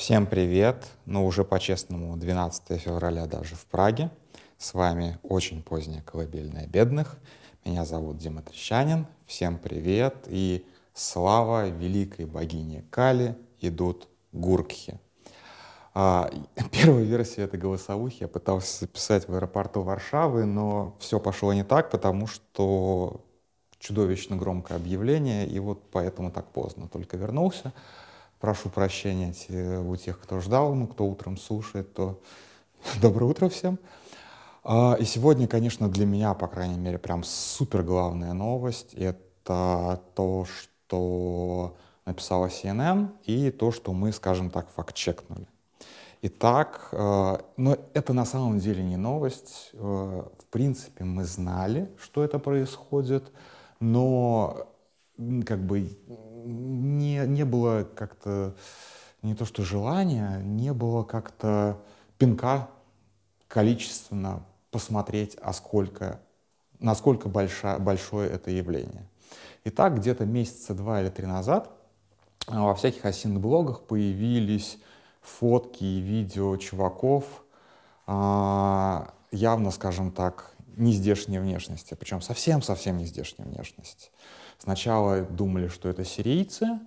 [0.00, 0.86] Всем привет!
[1.04, 4.10] Ну, уже по-честному, 12 февраля даже в Праге.
[4.56, 7.18] С вами очень поздняя колыбельная бедных.
[7.66, 9.06] Меня зовут Дима Трещанин.
[9.26, 14.98] Всем привет и слава великой богине Кали идут гуркхи.
[15.92, 16.30] А,
[16.72, 21.90] первая версия этой голосовухи я пытался записать в аэропорту Варшавы, но все пошло не так,
[21.90, 23.20] потому что
[23.78, 27.74] чудовищно громкое объявление, и вот поэтому так поздно только вернулся.
[28.40, 29.34] Прошу прощения
[29.80, 32.18] у тех, кто ждал, ну, кто утром слушает, то
[33.02, 33.78] доброе утро всем.
[34.64, 40.46] А, и сегодня, конечно, для меня, по крайней мере, прям супер главная новость— это то,
[40.46, 45.46] что написала CNN, и то, что мы, скажем так, факт-чекнули.
[46.22, 49.70] Итак, э, но это на самом деле не новость.
[49.74, 53.30] Э, в принципе, мы знали, что это происходит,
[53.80, 54.66] но
[55.46, 55.88] как бы
[56.44, 58.54] не, не было как-то,
[59.22, 61.78] не то что желания, не было как-то
[62.18, 62.68] пинка
[63.48, 66.20] количественно посмотреть, а сколько,
[66.78, 69.08] насколько большое, большое это явление.
[69.64, 71.70] Итак, где-то месяца два или три назад
[72.46, 74.78] а, во всяких осинных блогах появились
[75.20, 77.24] фотки и видео чуваков,
[78.06, 84.10] а, явно, скажем так, не здешней внешности, причем совсем-совсем не здешней внешности.
[84.62, 86.78] Сначала думали, что это сирийцы,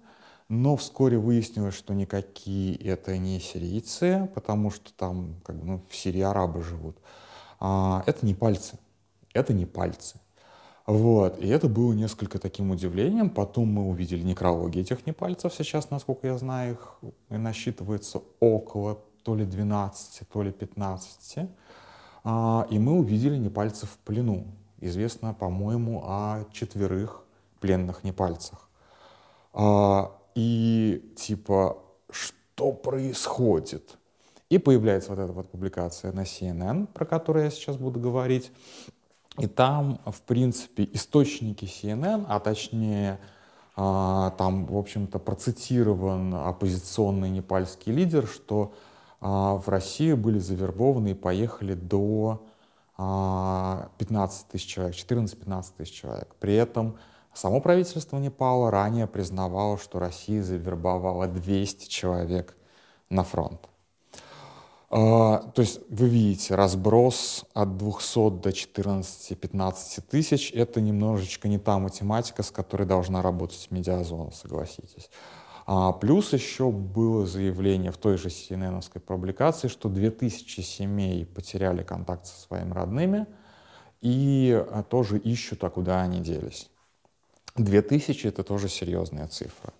[0.48, 5.96] но вскоре выяснилось, что никакие это не сирийцы, потому что там как бы, ну, в
[5.96, 6.98] Сирии арабы живут.
[7.60, 8.78] А, это не пальцы.
[9.34, 10.20] Это не пальцы.
[10.86, 11.40] Вот.
[11.40, 13.32] И это было несколько таким удивлением.
[13.32, 15.54] Потом мы увидели некрологи этих непальцев.
[15.56, 21.50] Сейчас, насколько я знаю, их насчитывается около то ли 12, то ли 15.
[22.26, 24.46] А, и мы увидели непальцев в плену.
[24.80, 27.23] Известно, по-моему, о четверых
[27.64, 28.68] пленных непальцах.
[29.54, 31.78] А, и типа,
[32.12, 33.98] что происходит?
[34.50, 38.52] И появляется вот эта вот публикация на CNN, про которую я сейчас буду говорить.
[39.38, 43.18] И там, в принципе, источники CNN, а точнее,
[43.78, 48.74] а, там, в общем-то, процитирован оппозиционный непальский лидер, что
[49.22, 52.46] а, в Россию были завербованы и поехали до
[52.98, 56.36] 15 а, тысяч человек, 14-15 тысяч человек.
[56.40, 56.98] При этом
[57.34, 62.56] Само правительство Непала ранее признавало, что Россия завербовала 200 человек
[63.10, 63.68] на фронт.
[64.96, 71.80] А, то есть вы видите, разброс от 200 до 14-15 тысяч— это немножечко не та
[71.80, 75.10] математика, с которой должна работать медиазона, согласитесь.
[75.66, 82.28] А плюс еще было заявление в той же cnn публикации, что 2000 семей потеряли контакт
[82.28, 83.26] со своими родными
[84.02, 86.70] и а, тоже ищут, а куда они делись.
[87.56, 89.74] 2000— это тоже серьезная цифра.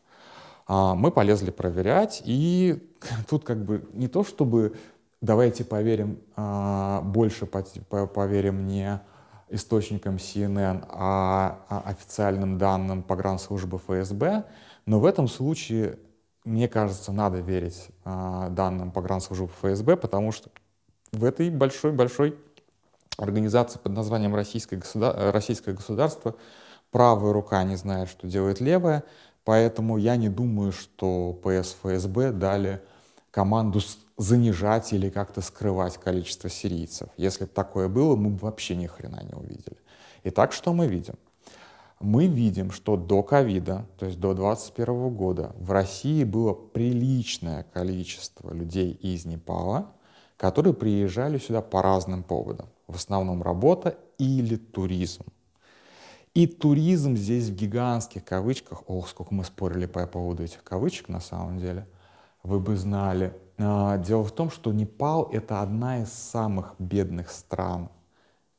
[0.68, 2.82] А, мы полезли проверять, и
[3.30, 4.76] тут как бы не то, чтобы
[5.22, 9.02] давайте поверим, а, больше поверим не
[9.50, 14.46] источникам CNN, а, а официальным данным погранслужбы ФСБ,
[14.86, 16.00] но в этом случае,
[16.44, 20.50] мне кажется, надо верить данным погранслужбы ФСБ, потому что
[21.12, 22.38] в этой большой-большой
[23.18, 25.32] организации под названием Российское, государ...
[25.32, 26.36] Российское государство
[26.94, 29.04] правая рука не знает, что делает левая,
[29.44, 32.82] поэтому я не думаю, что ПС ФСБ дали
[33.32, 33.82] команду
[34.18, 37.10] занижать или как-то скрывать количество сирийцев.
[37.18, 39.78] Если бы такое было, мы бы вообще ни хрена не увидели.
[40.24, 41.16] Итак, что мы видим?
[42.00, 48.54] Мы видим, что до ковида, то есть до 2021 года, в России было приличное количество
[48.54, 49.92] людей из Непала,
[50.38, 52.68] которые приезжали сюда по разным поводам.
[52.88, 55.24] В основном работа или туризм.
[56.34, 61.20] И туризм здесь в гигантских кавычках, ох, сколько мы спорили по поводу этих кавычек на
[61.20, 61.88] самом деле,
[62.42, 63.38] вы бы знали.
[63.60, 67.90] А, дело в том, что Непал— это одна из самых бедных стран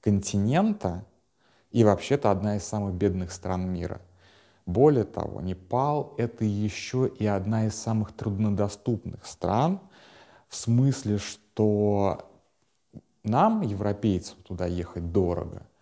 [0.01, 1.05] континента
[1.73, 4.01] и вообще-то одна из самых бедных стран мира.
[4.67, 9.81] Более того, Непал— это еще и одна из самых труднодоступных стран,
[10.49, 12.31] в смысле, что
[13.25, 15.67] нам, европейцам, туда ехать дорого—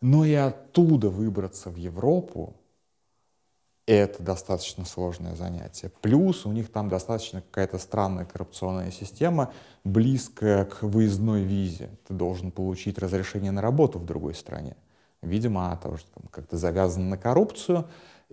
[0.00, 2.56] но и оттуда выбраться в Европу—
[3.86, 5.90] это достаточно сложное занятие.
[6.00, 9.52] Плюс у них там достаточно какая-то странная коррупционная система,
[9.84, 11.90] близкая к выездной визе.
[12.06, 14.76] Ты должен получить разрешение на работу в другой стране.
[15.22, 17.86] Видимо, она тоже как-то завязана на коррупцию.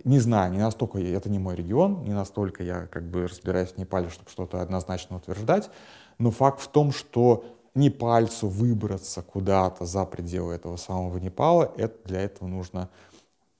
[0.04, 3.78] Не знаю, не настолько, это не мой регион, не настолько я как бы разбираюсь в
[3.78, 5.70] Непале, чтобы что-то однозначно утверждать.
[6.18, 7.44] Но факт в том, что
[7.74, 12.88] Непальцу выбраться куда-то за пределы этого самого Непала, это, для этого нужно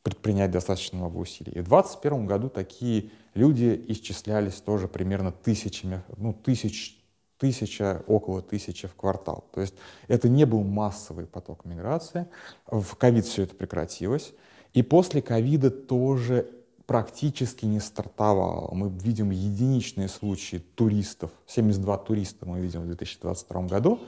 [0.03, 1.53] предпринять достаточно много усилий.
[1.53, 6.99] И в 2021 году такие люди исчислялись тоже примерно тысячами, ну, тысяч,
[7.39, 9.45] тысяча, около тысячи в квартал.
[9.53, 9.75] То есть
[10.09, 12.27] это не был массовый поток миграции.
[12.67, 14.33] В ковид все это прекратилось.
[14.75, 16.49] И после ковида тоже
[16.89, 18.75] практически не стартовало.
[18.75, 24.01] Мы видим единичные случаи туристов, 72 туриста мы видим в 2022 году,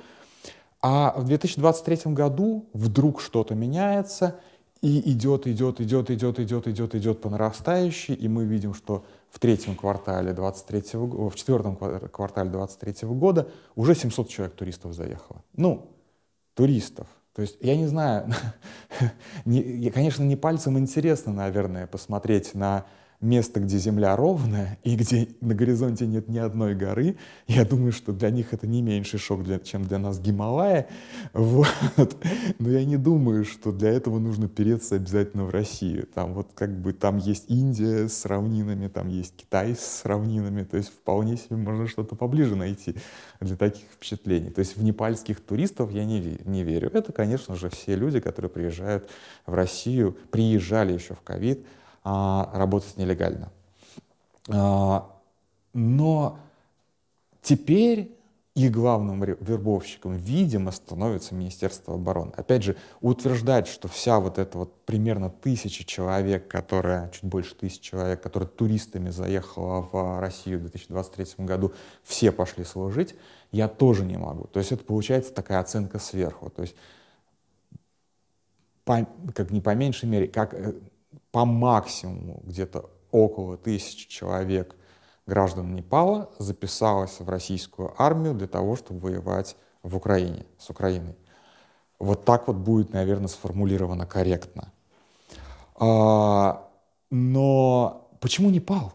[0.81, 4.41] а в 2023 году вдруг что-то меняется,
[4.81, 9.39] и идет, идет, идет, идет, идет, идет, идет по нарастающей, и мы видим, что в
[9.39, 15.45] третьем квартале 23 в четвертом квартале 23 года уже 700 человек туристов заехало.
[15.55, 15.91] Ну,
[16.55, 17.09] туристов.
[17.35, 18.33] То есть я не знаю,
[19.45, 22.87] не, конечно, не пальцем интересно, наверное, посмотреть на
[23.21, 28.13] место, где земля ровная и где на горизонте нет ни одной горы, я думаю, что
[28.13, 30.89] для них это не меньший шок, для, чем для нас Гималая.
[31.33, 32.17] Вот.
[32.59, 36.07] Но я не думаю, что для этого нужно переться обязательно в Россию.
[36.15, 40.77] Там вот как бы там есть Индия с равнинами, там есть Китай с равнинами, то
[40.77, 42.95] есть вполне себе можно что-то поближе найти
[43.41, 44.51] для таких впечатлений.
[44.51, 46.91] То есть в непальских туристов я не, не верю.
[46.93, 49.11] Это, конечно же, все люди, которые приезжают
[49.47, 51.67] в Россию, приезжали еще в ковид,
[52.03, 53.51] а, работать нелегально.
[54.49, 55.11] А,
[55.73, 56.39] но
[57.43, 58.17] теперь
[58.55, 62.33] их главным вербовщиком, видимо, становится Министерство обороны.
[62.37, 67.81] Опять же, утверждать, что вся вот эта вот примерно тысяча человек, которая, чуть больше тысячи
[67.81, 73.15] человек, которые туристами заехала в Россию в 2023 году, все пошли служить,
[73.53, 74.45] я тоже не могу.
[74.45, 76.51] То есть это получается такая оценка сверху.
[76.51, 76.75] То есть
[78.85, 80.75] по, как не по меньшей мере, как э,
[81.33, 84.77] по максимуму где-то около тысячи человек
[85.27, 91.17] граждан Непала записалось в российскую армию для того, чтобы воевать в Украине, с Украиной.
[91.99, 94.73] Вот так вот будет, наверное, сформулировано корректно.
[95.77, 96.69] А,
[97.11, 98.93] но почему Непал?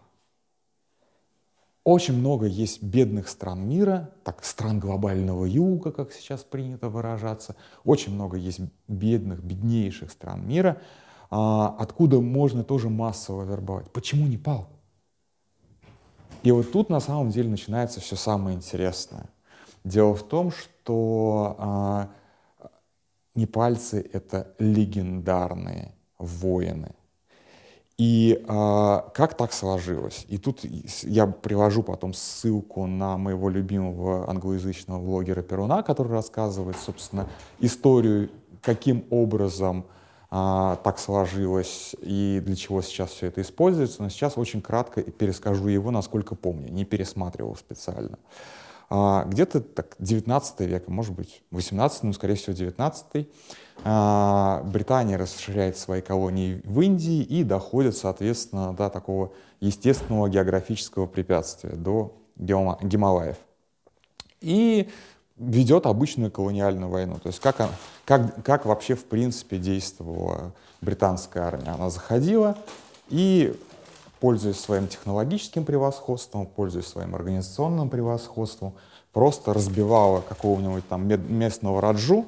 [1.84, 7.56] Очень много есть бедных стран мира, так, стран глобального юга, как сейчас принято выражаться.
[7.84, 10.82] Очень много есть бедных, беднейших стран мира,
[11.30, 13.92] откуда можно тоже массово вербовать.
[13.92, 14.68] Почему Непал?
[16.44, 19.30] И вот тут на самом деле начинается все самое интересное.
[19.84, 22.10] Дело в том, что а,
[23.34, 26.92] непальцы— это легендарные воины.
[27.98, 30.26] И а, как так сложилось?
[30.28, 30.64] И тут
[31.04, 37.28] я привожу потом ссылку на моего любимого англоязычного блогера Перуна, который рассказывает, собственно,
[37.60, 38.30] историю,
[38.62, 39.86] каким образом
[40.38, 45.70] а, так сложилось и для чего сейчас все это используется, но сейчас очень кратко перескажу
[45.70, 48.20] его, насколько помню, не пересматривал специально.
[48.90, 53.30] А, где-то так 19 век, может быть 18, но скорее всего 19
[53.86, 59.32] а, Британия расширяет свои колонии в Индии и доходит, соответственно, до такого
[59.62, 63.38] естественного географического препятствия, до Гималаев.
[64.42, 64.90] И
[65.38, 67.18] ведет обычную колониальную войну.
[67.20, 67.58] То есть как,
[68.06, 71.72] как, как вообще в принципе действовала британская армия.
[71.72, 72.58] Она заходила
[73.10, 73.60] и,
[74.20, 78.76] пользуясь своим технологическим превосходством, пользуясь своим организационным превосходством,
[79.12, 82.26] просто разбивала какого-нибудь там местного раджу,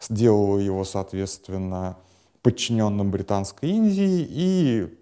[0.00, 1.96] сделала его, соответственно,
[2.42, 4.98] подчиненным Британской Индии и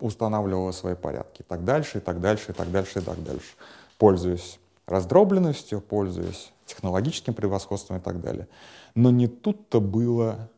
[0.00, 3.54] устанавливала свои порядки и так дальше, и так дальше, и так дальше, и так дальше,
[3.98, 8.46] пользуясь раздробленностью, пользуясь технологическим превосходством и так далее.
[8.94, 10.50] Но не тут-то было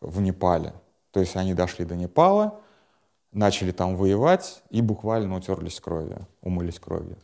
[0.00, 0.72] в Непале.
[1.10, 2.60] То есть они дошли до Непала,
[3.32, 7.16] начали там воевать и буквально утерлись кровью, умылись кровью.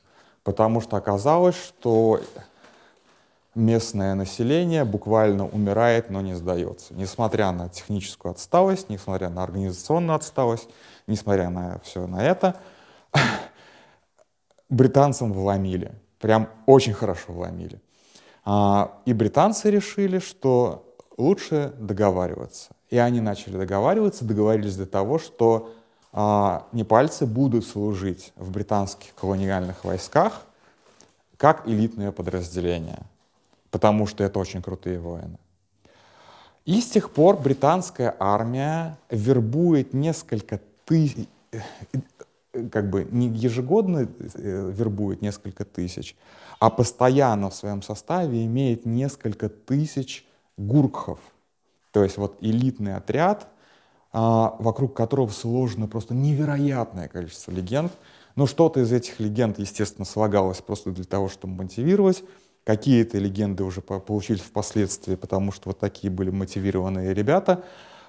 [0.45, 2.21] Потому что оказалось, что
[3.55, 6.95] местное население буквально умирает, но не сдается.
[6.95, 10.69] Несмотря на техническую отсталость, несмотря на организационную отсталость,
[11.07, 12.57] несмотря на все на это,
[14.69, 15.93] британцам вломили.
[16.19, 17.81] Прям очень хорошо вломили.
[18.45, 20.85] А, и британцы решили, что
[21.17, 22.71] лучше договариваться.
[22.91, 25.73] И они начали договариваться, договорились до того, что
[26.13, 30.43] а, непальцы будут служить в британских колониальных войсках
[31.37, 33.01] как элитное подразделение,
[33.71, 35.39] потому что это очень крутые воины.
[36.65, 41.29] И с тех пор британская армия вербует несколько тысяч,
[42.71, 46.17] как бы не ежегодно э, вербует несколько тысяч,
[46.61, 51.19] а постоянно в своем составе имеет несколько тысяч гуркхов.
[51.93, 53.49] То есть вот элитный отряд,
[54.13, 57.93] а, вокруг которого сложено просто невероятное количество легенд.
[58.37, 62.25] Но что-то из этих легенд, естественно, слагалось просто для того, чтобы мотивировать.
[62.65, 67.65] Какие-то легенды уже получились впоследствии, потому что вот такие были мотивированные ребята.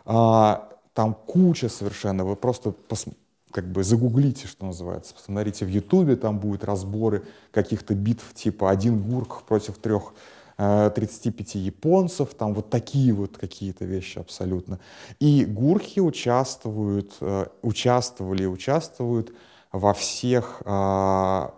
[0.05, 3.05] А, там куча совершенно, вы просто пос
[3.53, 9.01] как бы загуглите, что называется, посмотрите в Ютубе, там будут разборы каких-то битв типа один
[9.01, 10.13] гурк против трех
[10.57, 14.79] 35 э, японцев, там вот такие вот какие-то вещи абсолютно.
[15.19, 19.33] И гурхи участвуют, э, участвовали и участвуют
[19.71, 21.49] во всех э,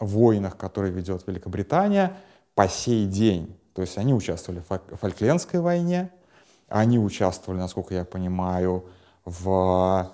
[0.00, 2.16] войнах, которые ведет Великобритания
[2.54, 3.56] по сей день.
[3.74, 6.10] То есть они участвовали в Фольклендской войне,
[6.68, 8.84] они участвовали, насколько я понимаю,
[9.24, 10.10] в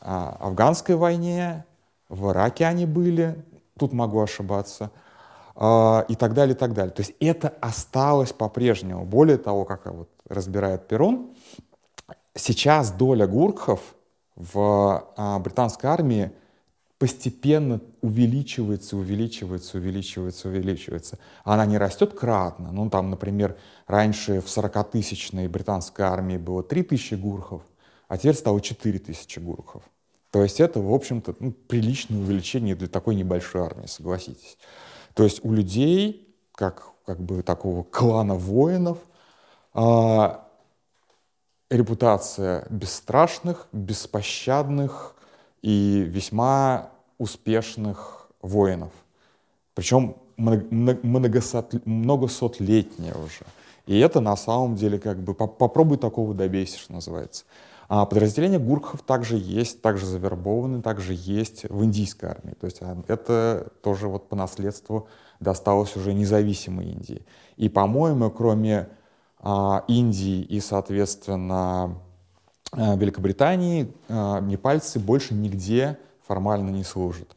[0.00, 1.64] афганской войне,
[2.08, 3.44] в Ираке они были,
[3.78, 4.90] тут могу ошибаться,
[5.54, 6.92] а, и так далее, и так далее.
[6.92, 9.04] То есть это осталось по-прежнему.
[9.04, 11.34] Более того, как вот разбирает Перун,
[12.34, 13.80] сейчас доля гуркхов
[14.34, 16.30] в а, британской армии
[16.98, 21.18] постепенно увеличивается, увеличивается, увеличивается, увеличивается.
[21.44, 22.70] Она не растет кратно.
[22.72, 27.62] Ну, там, например, раньше в 40-тысячной британской армии было 3000 гурхов,
[28.08, 29.82] а теперь стало 4000 гурхов.
[30.30, 34.58] То есть это, в общем-то, ну, приличное увеличение для такой небольшой армии, согласитесь.
[35.14, 38.98] То есть у людей, как, как бы такого клана воинов,
[39.72, 40.46] а,
[41.70, 45.14] репутация бесстрашных, беспощадных
[45.62, 48.92] и весьма успешных воинов.
[49.74, 53.46] Причем многосотлетняя уже.
[53.86, 57.46] И это на самом деле как бы попробуй такого добейся, что называется.
[57.88, 62.54] А подразделения гуркхов также есть, также завербованы, также есть в индийской армии.
[62.54, 67.24] То есть а, это тоже вот по наследству досталось уже независимой Индии.
[67.56, 68.88] И, по-моему, кроме
[69.38, 71.98] а, Индии и, соответственно,
[72.72, 77.36] а, Великобритании, а, непальцы больше нигде формально не служат.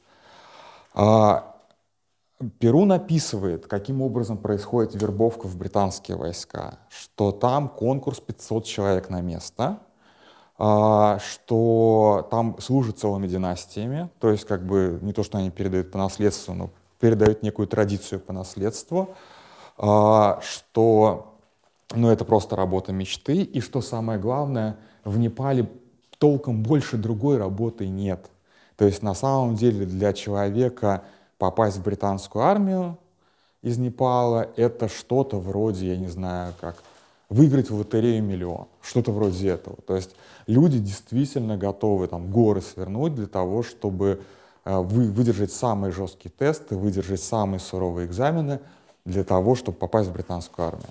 [0.94, 1.56] А,
[2.58, 9.20] Перу написывает, каким образом происходит вербовка в британские войска, что там конкурс 500 человек на
[9.20, 9.79] место,
[10.60, 15.98] что там служат целыми династиями, то есть как бы не то, что они передают по
[15.98, 19.16] наследству, но передают некую традицию по наследству,
[19.78, 21.38] а, что
[21.96, 25.70] ну, это просто работа мечты, и что самое главное, в Непале
[26.18, 28.30] толком больше другой работы нет.
[28.75, 31.04] То есть на самом деле для человека
[31.38, 32.98] попасть в британскую армию
[33.62, 36.84] из Непала это что-то вроде, я не знаю, как
[37.29, 39.77] выиграть в лотерею миллион, что-то вроде этого.
[39.88, 40.15] То есть
[40.48, 44.21] люди действительно готовы там горы свернуть для того, чтобы
[44.65, 48.59] э, вы, выдержать самые жесткие тесты, выдержать самые суровые экзамены
[49.05, 50.89] для того, чтобы попасть в британскую армию.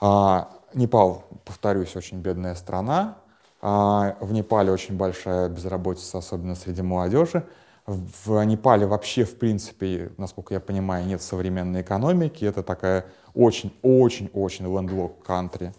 [0.00, 3.16] А, Непал, повторюсь, очень бедная страна.
[3.60, 7.44] А, в Непале очень большая безработица, особенно среди молодежи.
[7.88, 12.44] В Непале вообще, в принципе, насколько я понимаю, нет современной экономики.
[12.44, 15.72] Это такая очень-очень-очень landlocked country.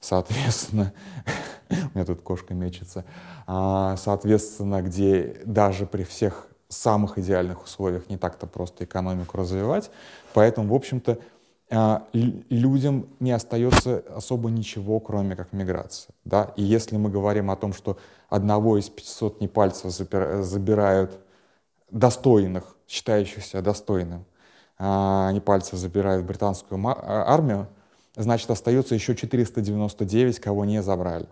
[0.00, 0.94] Соответственно,
[1.68, 3.04] у меня тут кошка мечется.
[3.46, 9.90] А, соответственно, где даже при всех самых идеальных условиях не так-то просто экономику развивать.
[10.32, 11.18] Поэтому, в общем-то,
[11.68, 16.14] а, людям не остается особо ничего, кроме как миграция.
[16.24, 16.54] Да?
[16.56, 17.98] И если мы говорим о том, что
[18.30, 21.20] одного из 500 непальцев забирают
[21.90, 24.24] достойных, считающихся достойным,
[24.78, 27.68] а, непальцев забирают британскую а, армию,
[28.16, 31.26] значит, остается еще 499, кого не забрали.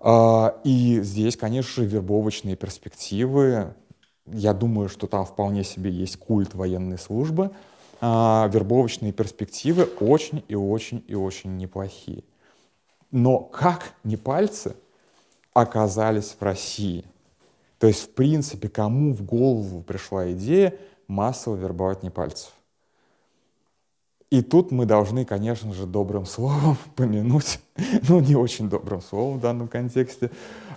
[0.00, 3.74] А, и здесь, конечно, вербовочные перспективы.
[4.26, 7.50] Я думаю, что там вполне себе есть культ военной службы.
[8.00, 12.22] Вербовочные перспективы очень и очень и очень неплохие.
[13.10, 14.76] Но как непальцы
[15.52, 17.04] оказались в России–
[17.78, 20.74] то есть, в принципе, кому в голову пришла идея
[21.06, 22.52] массово вербовать непальцев?
[24.30, 27.60] И тут мы должны, конечно же, добрым словом помянуть,
[28.08, 30.30] ну не очень добрым словом в данном контексте,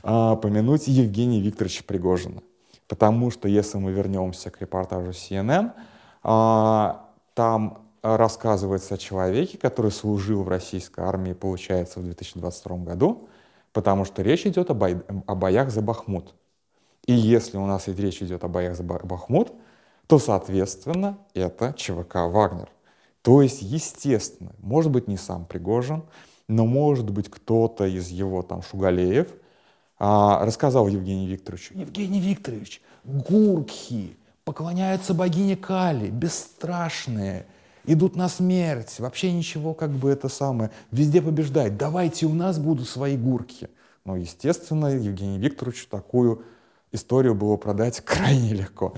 [0.03, 2.41] а, помянуть Евгения Викторовича Пригожина.
[2.87, 5.71] Потому что если мы вернемся к репортажу CNN,
[6.23, 13.27] а, там рассказывается о человеке, который служил в российской армии, получается, в 2022 году,
[13.73, 16.33] потому что речь идет о, бой, о боях за Бахмут.
[17.05, 19.53] И если у нас речь идет о боях за Бахмут,
[20.07, 22.69] то, соответственно, это ЧВК «Вагнер».
[23.21, 26.03] То есть, естественно, может быть, не сам Пригожин,
[26.47, 29.27] но может быть кто-то из его там Шугалеев
[29.99, 37.45] а, рассказал Евгению Викторовичу, Евгений Викторович, гуркхи поклоняются богине Кали, бесстрашные,
[37.85, 42.89] идут на смерть, вообще ничего как бы это самое, везде побеждать, давайте у нас будут
[42.89, 43.69] свои гурки.
[44.03, 46.43] Но, естественно, Евгению Викторовичу такую
[46.91, 48.93] историю было продать крайне легко.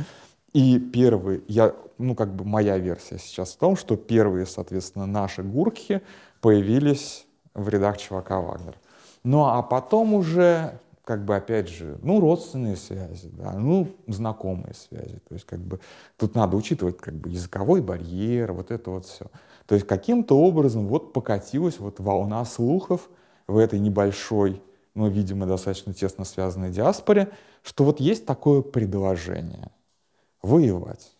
[0.53, 5.41] И первый, я, ну как бы моя версия сейчас в том, что первые, соответственно, наши
[5.41, 6.01] гурки
[6.41, 8.75] появились в рядах чувака Вагнер.
[9.23, 15.19] Ну а потом уже как бы, опять же, ну, родственные связи, да, ну, знакомые связи.
[15.27, 15.79] То есть, как бы,
[16.17, 19.25] тут надо учитывать, как бы, языковой барьер, вот это вот все.
[19.65, 23.09] То есть, каким-то образом вот покатилась вот волна слухов
[23.47, 24.61] в этой небольшой,
[24.95, 27.31] но, видимо, достаточно тесно связанной диаспоре,
[27.63, 29.71] что вот есть такое предложение—
[30.41, 31.11] воевать.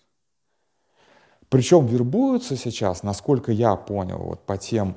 [1.49, 4.95] Причем вербуются сейчас, насколько я понял, вот по тем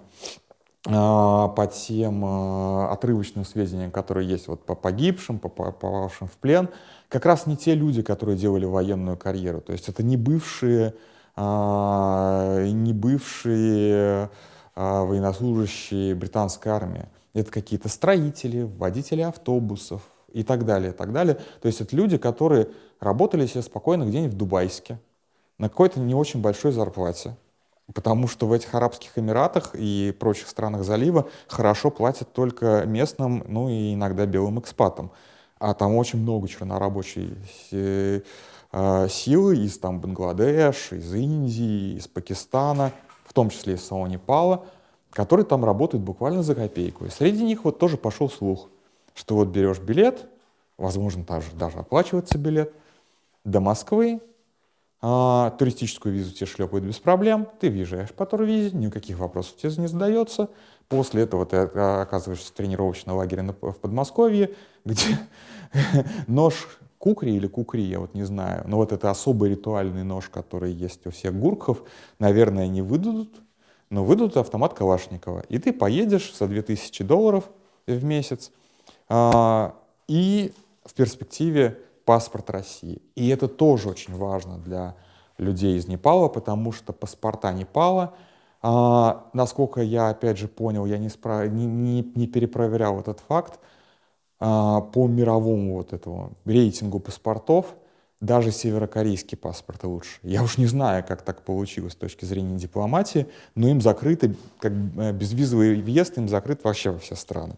[0.88, 6.68] а, по тем а, отрывочным сведениям, которые есть вот по погибшим, по попавшим в плен,
[7.08, 9.60] как раз не те люди, которые делали военную карьеру.
[9.60, 10.94] То есть это не бывшие,
[11.34, 14.30] а, не бывшие
[14.76, 17.06] военнослужащие британской армии.
[17.36, 20.00] Это какие-то строители, водители автобусов
[20.32, 21.34] и так далее, и так далее.
[21.60, 24.98] То есть это люди, которые работали себе спокойно где-нибудь в Дубайске
[25.58, 27.36] на какой-то не очень большой зарплате,
[27.94, 33.68] Потому что в этих Арабских Эмиратах и прочих странах залива хорошо платят только местным, ну
[33.68, 35.12] и иногда белым экспатам.
[35.60, 37.36] А там очень много чернорабочей
[38.72, 42.90] а, силы из там, Бангладеш, из Индии, из Пакистана,
[43.24, 44.64] в том числе из самого Непала,
[45.16, 47.06] которые там работают буквально за копейку.
[47.06, 48.68] И среди них вот тоже пошел слух,
[49.14, 50.26] что вот берешь билет,
[50.76, 52.74] возможно, даже, даже оплачивается билет,
[53.42, 54.20] до Москвы,
[55.00, 59.86] а, туристическую визу тебе шлепают без проблем, ты въезжаешь по турвизе, никаких вопросов тебе не
[59.86, 60.50] задается.
[60.88, 64.54] После этого ты оказываешься в тренировочном лагере в Подмосковье,
[64.84, 65.18] где
[66.26, 70.72] нож кукри или кукри, я вот не знаю, но вот это особый ритуальный нож, который
[70.72, 71.84] есть у всех гурков,
[72.18, 73.30] наверное, не выдадут,
[73.90, 75.44] но выдадут автомат Калашникова.
[75.48, 77.44] И ты поедешь за 2000 долларов
[77.86, 78.50] в месяц,
[79.08, 79.74] а,
[80.08, 80.52] и
[80.84, 83.02] в перспективе паспорт России.
[83.14, 84.96] И это тоже очень важно для
[85.38, 88.14] людей из Непала, потому что паспорта Непала,
[88.62, 91.46] а, насколько я опять же понял, я не, спра...
[91.46, 93.60] не, не, не перепроверял этот факт,
[94.38, 97.74] а, по мировому вот этому рейтингу паспортов
[98.20, 100.18] даже северокорейские паспорты лучше.
[100.22, 104.72] Я уж не знаю, как так получилось с точки зрения дипломатии, но им закрыты, как
[104.72, 107.56] э, безвизовый въезд им закрыт вообще во все страны.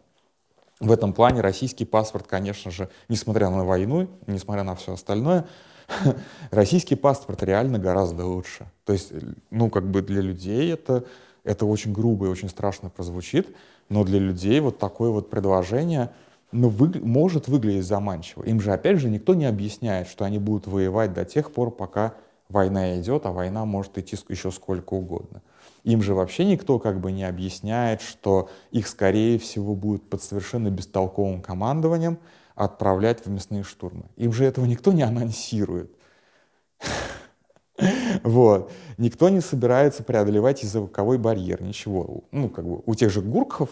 [0.81, 5.47] В этом плане российский паспорт, конечно же, несмотря на войну, несмотря на все остальное,
[6.51, 8.67] российский паспорт реально гораздо лучше.
[8.85, 9.13] То есть,
[9.51, 11.05] ну, как бы для людей это,
[11.45, 13.57] это очень грубо и очень страшно прозвучит,
[13.89, 16.11] но для людей вот такое вот предложение,
[16.51, 18.43] ну, вы, может выглядеть заманчиво.
[18.45, 22.15] Им же, опять же, никто не объясняет, что они будут воевать до тех пор, пока
[22.49, 25.43] война идет, а война может идти еще сколько угодно.
[25.85, 30.71] Им же вообще никто как бы не объясняет, что их, скорее всего, будут под совершенно
[30.71, 32.19] бестолковым командованием
[32.55, 34.05] отправлять в мясные штурмы.
[34.17, 35.93] Им же этого никто не анонсирует.
[38.25, 38.73] Вот.
[38.97, 42.25] Никто не собирается преодолевать языковой барьер, ничего.
[42.33, 43.71] Ну, как бы у тех же гурков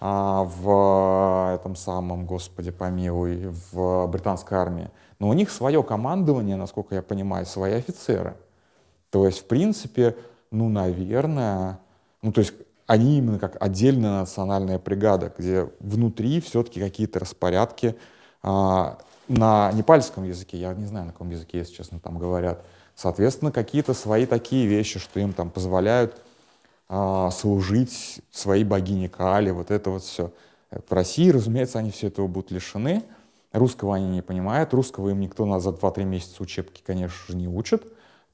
[0.00, 6.94] а, в этом самом, господи помилуй, в британской армии, но у них свое командование, насколько
[6.94, 8.36] я понимаю, свои офицеры.
[9.10, 10.16] То есть, в принципе,
[10.50, 11.78] ну, наверное,
[12.22, 12.54] ну, то есть
[12.86, 17.96] они именно как отдельная национальная бригада, где внутри все-таки какие-то распорядки
[18.42, 23.52] а, на непальском языке, я не знаю, на каком языке, если честно, там говорят, соответственно,
[23.52, 26.20] какие-то свои такие вещи, что им там позволяют
[26.88, 30.32] а, служить своей богине Кали, вот это вот все.
[30.70, 33.04] В России, разумеется, они все этого будут лишены,
[33.52, 37.48] русского они не понимают, русского им никто на за 2-3 месяца учебки, конечно же, не
[37.48, 37.84] учит,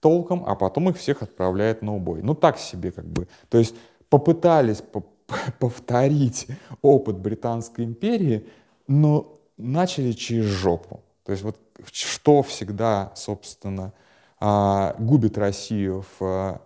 [0.01, 2.23] толком, а потом их всех отправляет на убой.
[2.23, 3.29] Ну так себе как бы.
[3.49, 3.75] То есть
[4.09, 4.83] попытались
[5.59, 6.47] повторить
[6.83, 8.47] опыт Британской империи,
[8.89, 11.01] но начали через жопу.
[11.25, 11.59] То есть вот
[11.93, 13.93] что всегда, собственно,
[14.39, 16.61] а, губит Россию в а,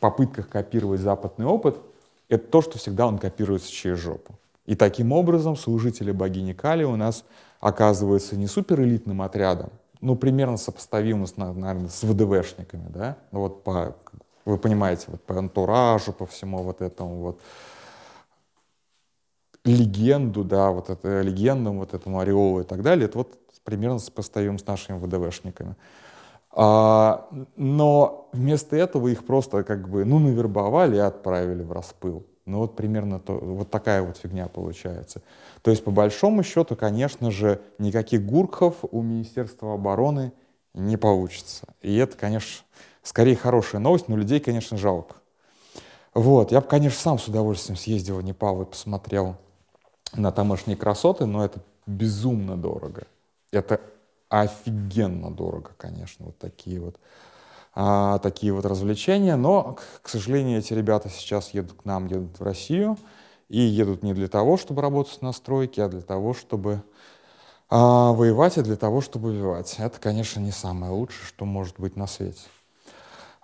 [0.00, 1.78] попытках копировать западный опыт,
[2.28, 4.34] это то, что всегда он копируется через жопу.
[4.66, 7.24] И таким образом служители богини Кали у нас
[7.60, 13.96] оказываются не суперэлитным отрядом, ну, примерно сопоставимо, с, наверное, с ВДВшниками, да, ну, вот по,
[14.44, 17.40] вы понимаете, вот по антуражу, по всему вот этому вот
[19.64, 24.58] легенду, да, вот это легендам, вот этому ореолу и так далее, это вот примерно сопоставим
[24.58, 25.76] с нашими ВДВшниками.
[26.52, 32.26] А, но вместо этого их просто как бы, ну, навербовали и отправили в распыл.
[32.46, 35.22] Ну вот примерно то, вот такая вот фигня получается.
[35.62, 40.32] То есть по большому счету, конечно же, никаких гурков у Министерства обороны
[40.74, 41.68] не получится.
[41.80, 42.64] И это, конечно,
[43.02, 45.16] скорее хорошая новость, но людей, конечно, жалко.
[46.12, 49.36] Вот, я бы, конечно, сам с удовольствием съездил в Непал и посмотрел
[50.12, 53.06] на тамошние красоты, но это безумно дорого.
[53.52, 53.80] Это
[54.30, 56.96] офигенно дорого, конечно, вот такие вот
[57.74, 59.36] а, такие вот развлечения.
[59.36, 62.96] Но, к, к сожалению, эти ребята сейчас едут к нам, едут в Россию.
[63.48, 66.82] и едут не для того, чтобы работать на стройке, а для того, чтобы
[67.68, 69.76] а, воевать, и для того, чтобы убивать.
[69.78, 72.42] Это, конечно, не самое лучшее, что может быть на свете.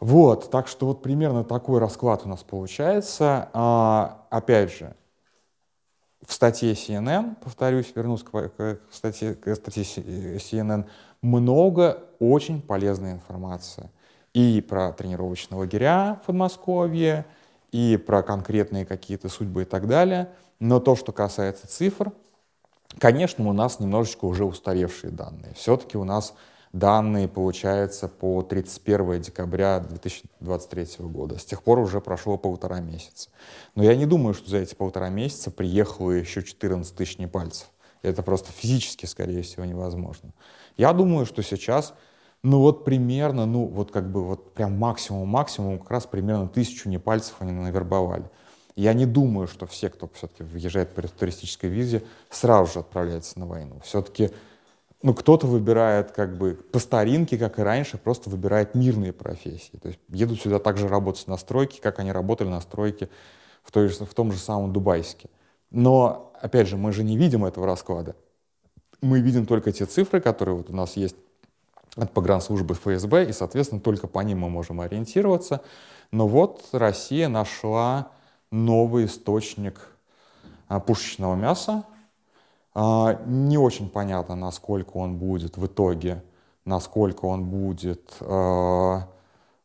[0.01, 3.49] Вот, так что вот примерно такой расклад у нас получается.
[3.53, 4.95] А, опять же,
[6.25, 10.87] в статье CNN, повторюсь, вернусь к, к, статье, к статье CNN,
[11.23, 13.91] много очень полезной информации.
[14.33, 17.25] И про тренировочные лагеря в Подмосковье,
[17.73, 20.31] и про конкретные какие-то судьбы и так далее.
[20.61, 22.13] Но то, что касается цифр,
[22.99, 25.53] конечно, у нас немножечко уже устаревшие данные.
[25.55, 26.35] Все-таки у нас
[26.79, 31.39] данные, получается, по 31 декабря 2023 года.
[31.39, 33.31] С тех пор уже прошло полтора месяца.
[33.75, 37.69] Но я не думаю, что за эти полтора месяца приехало еще 14 тысяч непальцев.
[38.03, 40.33] Это просто физически, скорее всего, невозможно.
[40.77, 41.95] Я думаю, что сейчас,
[42.43, 47.35] ну вот примерно, ну вот как бы вот прям максимум-максимум, как раз примерно тысячу непальцев
[47.41, 48.31] они навербовали.
[48.77, 53.47] Я не думаю, что все, кто все-таки въезжает по туристической визе, сразу же отправляется на
[53.47, 53.81] войну.
[53.83, 54.31] Все-таки
[55.03, 59.77] ну, кто-то выбирает как бы по старинке, как и раньше, просто выбирает мирные профессии.
[59.81, 63.09] То есть едут сюда также работать на стройке, как они работали на стройке
[63.63, 65.29] в, той же, в том же самом Дубайске.
[65.71, 68.17] Но, опять же, мы же не видим этого расклада.
[69.03, 71.17] Мы видим только те цифры, которые вот у нас есть
[71.97, 75.63] от погранслужбы ФСБ, и, соответственно, только по ним мы можем ориентироваться.
[76.11, 78.11] Но вот Россия нашла
[78.51, 79.89] новый источник
[80.69, 81.85] а, пушечного мяса,
[83.27, 86.23] не очень понятно, насколько он будет в итоге,
[86.65, 89.09] насколько он будет, а,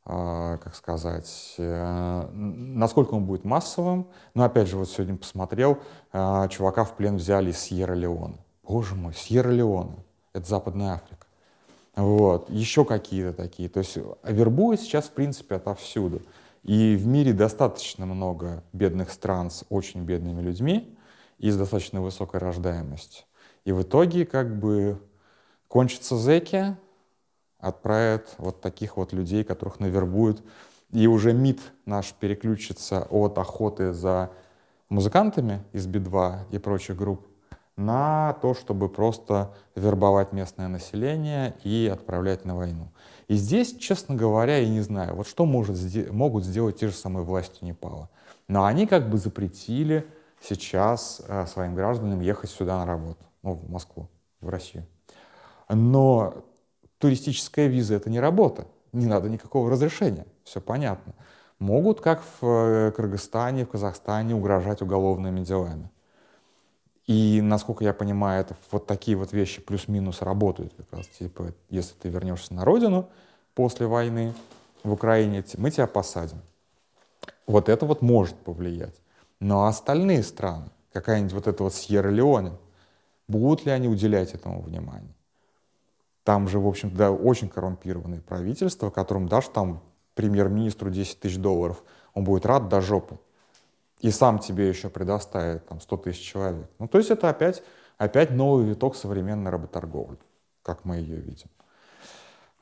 [0.06, 4.08] а, как сказать, э, насколько он будет массовым.
[4.34, 5.80] Но опять же, вот сегодня посмотрел,
[6.12, 8.38] чувака в плен взяли из Сьерра-Леона.
[8.64, 9.96] Боже мой, Сьерра-Леона.
[10.34, 11.28] Это Западная Африка.
[11.96, 12.50] Вот.
[12.50, 13.70] Еще какие-то такие.
[13.70, 16.22] То есть вербуют сейчас, в принципе, отовсюду.
[16.64, 20.96] И в мире достаточно много бедных стран с очень бедными людьми,
[21.42, 23.26] и достаточно высокой рождаемостью.
[23.66, 25.02] И в итоге как бы
[25.68, 26.76] кончатся зеки,
[27.58, 30.44] отправят вот таких вот людей, которых навербуют,
[30.92, 34.30] и уже МИД наш переключится от охоты за
[34.90, 37.28] музыкантами из Би-2 и прочих групп
[37.76, 42.92] на то, чтобы просто вербовать местное население и отправлять на войну.
[43.28, 45.76] И здесь, честно говоря, я не знаю, вот что может,
[46.12, 48.10] могут сделать те же самые власти Непала.
[48.48, 50.06] Но они как бы запретили
[50.42, 54.10] сейчас э, своим гражданам ехать сюда на работу, ну, в Москву,
[54.42, 54.86] в Россию.
[55.70, 56.44] Но
[56.98, 61.14] туристическая виза— это не работа, не надо никакого разрешения, все понятно.
[61.60, 65.90] Могут, как в э, Кыргызстане, в Казахстане, угрожать уголовными делами.
[67.08, 71.08] И, насколько я понимаю, это вот такие вот вещи плюс-минус работают как раз.
[71.08, 73.10] Типа, если ты вернешься на родину
[73.54, 74.34] после войны
[74.84, 76.42] в Украине, мы тебя посадим.
[77.48, 78.96] Вот это вот может повлиять.
[79.42, 82.54] Но остальные страны, какая-нибудь вот эта вот Сьерра-Леоне,
[83.28, 85.16] будут ли они уделять этому внимание?
[86.24, 89.82] Там же, в общем-то, да, очень коррумпированное правительство, которым дашь там
[90.14, 93.18] премьер-министру 10 тысяч долларов, он будет рад до жопы.
[94.00, 96.70] И сам тебе еще предоставит там 100 тысяч человек.
[96.78, 97.64] Ну, то есть это опять,
[97.98, 100.20] опять новый виток современной работорговли,
[100.62, 101.48] как мы ее видим.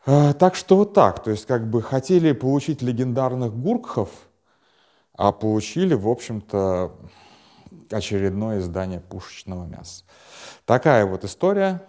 [0.05, 1.21] А, так что вот так.
[1.21, 4.09] То есть как бы хотели получить легендарных гуркхов–
[5.19, 6.95] а получили, в общем-то,
[7.91, 10.05] очередное издание пушечного мяса.
[10.63, 11.85] Такая вот история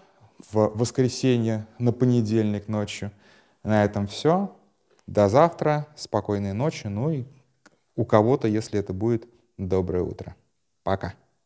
[0.50, 3.12] в воскресенье на понедельник ночью.
[3.62, 4.52] На этом все.
[5.06, 5.86] До завтра.
[5.94, 6.88] Спокойной ночи.
[6.88, 7.24] Ну и
[7.94, 10.34] у кого-то, если это будет, доброе утро.
[10.82, 11.14] Пока.